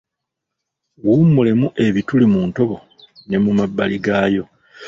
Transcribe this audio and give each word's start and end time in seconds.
Giwumulemu 0.99 1.67
ebituli 1.85 2.25
mu 2.33 2.41
ntobo 2.49 2.75
ne 3.27 3.37
mu 3.43 3.51
mabbali 3.57 3.97
gayo 4.05 4.43